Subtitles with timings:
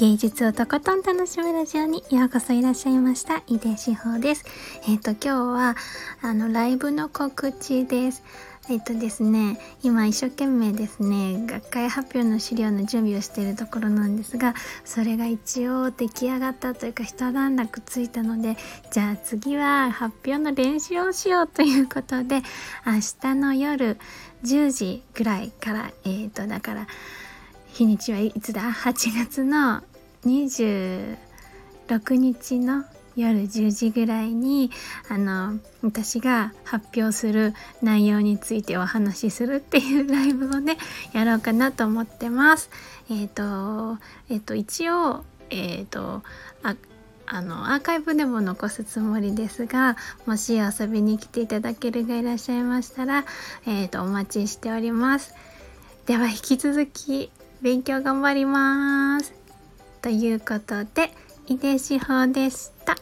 [0.00, 3.42] 芸術をとことん楽しむラジオにようこそいらっしゃいました。
[3.46, 4.46] 井出志保です。
[4.88, 5.76] えっ、ー、と、今日は、
[6.22, 8.22] あの、ライブの告知です。
[8.70, 14.54] えっ、ー、とですね、今一生懸命ですね、学会発表の資料の準備をしているところなんですが、
[14.86, 18.56] それが一応出来上がったというか、一段落ついたので、
[18.90, 22.36] じゃあ次は発表の練習をしようということで、
[22.86, 23.98] 明日の夜
[24.44, 26.86] 10時ぐらいから、えっ、ー、と、だから、
[27.72, 29.82] 日にちはいつだ ?8 月の
[30.24, 31.16] 26
[32.14, 32.84] 日の
[33.16, 34.70] 夜10時ぐらいに
[35.08, 40.78] あの私が発表する内容についてお話しするっていうライブをね
[41.12, 42.70] やろうかなと思ってます。
[43.10, 46.22] えっ、ー、とえ、ー、と一応えっ、ー、と
[46.62, 46.76] あ
[47.26, 49.96] あのアーカイブでも残すつもりですが
[50.26, 53.24] もし遊びに来ていただけるがいらっしゃいましたら、
[53.66, 55.34] えー、とお待ちしております。
[56.06, 59.39] では引き続き勉強頑張ります。
[60.02, 61.10] ということで、
[61.46, 62.96] 井出志保でした。